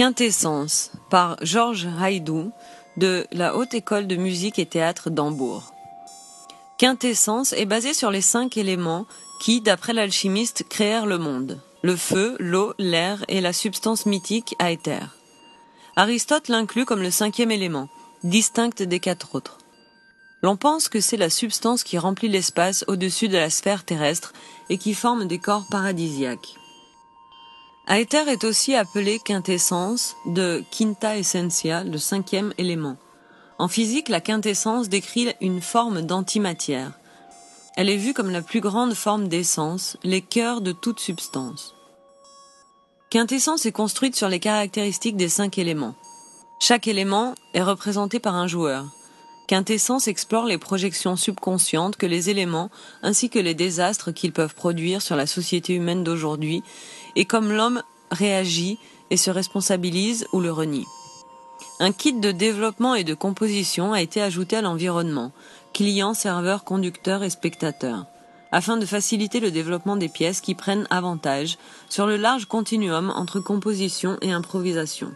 Quintessence 0.00 0.92
par 1.10 1.36
Georges 1.42 1.86
Haïdou 2.00 2.52
de 2.96 3.26
la 3.32 3.54
Haute 3.54 3.74
École 3.74 4.06
de 4.06 4.16
musique 4.16 4.58
et 4.58 4.64
théâtre 4.64 5.10
d'Hambourg. 5.10 5.74
Quintessence 6.78 7.52
est 7.52 7.66
basé 7.66 7.92
sur 7.92 8.10
les 8.10 8.22
cinq 8.22 8.56
éléments 8.56 9.04
qui, 9.42 9.60
d'après 9.60 9.92
l'alchimiste, 9.92 10.64
créèrent 10.70 11.04
le 11.04 11.18
monde. 11.18 11.60
Le 11.82 11.96
feu, 11.96 12.34
l'eau, 12.38 12.72
l'air 12.78 13.22
et 13.28 13.42
la 13.42 13.52
substance 13.52 14.06
mythique 14.06 14.56
Aether. 14.58 15.04
Aristote 15.96 16.48
l'inclut 16.48 16.86
comme 16.86 17.02
le 17.02 17.10
cinquième 17.10 17.50
élément, 17.50 17.90
distinct 18.24 18.82
des 18.82 19.00
quatre 19.00 19.34
autres. 19.34 19.58
L'on 20.42 20.56
pense 20.56 20.88
que 20.88 21.02
c'est 21.02 21.18
la 21.18 21.28
substance 21.28 21.84
qui 21.84 21.98
remplit 21.98 22.30
l'espace 22.30 22.86
au-dessus 22.88 23.28
de 23.28 23.36
la 23.36 23.50
sphère 23.50 23.84
terrestre 23.84 24.32
et 24.70 24.78
qui 24.78 24.94
forme 24.94 25.26
des 25.26 25.38
corps 25.38 25.66
paradisiaques. 25.70 26.54
Aether 27.88 28.28
est 28.28 28.44
aussi 28.44 28.74
appelé 28.74 29.18
quintessence 29.18 30.14
de 30.26 30.62
quinta 30.70 31.16
essentia, 31.16 31.82
le 31.82 31.98
cinquième 31.98 32.52
élément. 32.58 32.96
En 33.58 33.68
physique, 33.68 34.08
la 34.08 34.20
quintessence 34.20 34.88
décrit 34.88 35.34
une 35.40 35.60
forme 35.60 36.02
d'antimatière. 36.02 36.92
Elle 37.76 37.88
est 37.88 37.96
vue 37.96 38.14
comme 38.14 38.30
la 38.30 38.42
plus 38.42 38.60
grande 38.60 38.94
forme 38.94 39.28
d'essence, 39.28 39.96
les 40.02 40.22
cœurs 40.22 40.60
de 40.60 40.72
toute 40.72 41.00
substance. 41.00 41.74
Quintessence 43.10 43.66
est 43.66 43.72
construite 43.72 44.14
sur 44.14 44.28
les 44.28 44.40
caractéristiques 44.40 45.16
des 45.16 45.28
cinq 45.28 45.58
éléments. 45.58 45.94
Chaque 46.60 46.86
élément 46.86 47.34
est 47.54 47.62
représenté 47.62 48.20
par 48.20 48.34
un 48.34 48.46
joueur. 48.46 48.86
Quintessence 49.50 50.06
explore 50.06 50.44
les 50.44 50.58
projections 50.58 51.16
subconscientes 51.16 51.96
que 51.96 52.06
les 52.06 52.30
éléments, 52.30 52.70
ainsi 53.02 53.30
que 53.30 53.40
les 53.40 53.54
désastres 53.54 54.12
qu'ils 54.12 54.30
peuvent 54.30 54.54
produire 54.54 55.02
sur 55.02 55.16
la 55.16 55.26
société 55.26 55.74
humaine 55.74 56.04
d'aujourd'hui, 56.04 56.62
et 57.16 57.24
comme 57.24 57.50
l'homme 57.50 57.82
réagit 58.12 58.78
et 59.10 59.16
se 59.16 59.28
responsabilise 59.28 60.24
ou 60.32 60.38
le 60.38 60.52
renie. 60.52 60.86
Un 61.80 61.90
kit 61.90 62.12
de 62.12 62.30
développement 62.30 62.94
et 62.94 63.02
de 63.02 63.12
composition 63.12 63.92
a 63.92 64.00
été 64.00 64.22
ajouté 64.22 64.54
à 64.54 64.62
l'environnement, 64.62 65.32
client, 65.74 66.14
serveur, 66.14 66.62
conducteur 66.62 67.24
et 67.24 67.30
spectateur, 67.30 68.06
afin 68.52 68.76
de 68.76 68.86
faciliter 68.86 69.40
le 69.40 69.50
développement 69.50 69.96
des 69.96 70.08
pièces 70.08 70.40
qui 70.40 70.54
prennent 70.54 70.86
avantage 70.90 71.58
sur 71.88 72.06
le 72.06 72.16
large 72.16 72.44
continuum 72.44 73.10
entre 73.16 73.40
composition 73.40 74.16
et 74.22 74.30
improvisation. 74.30 75.10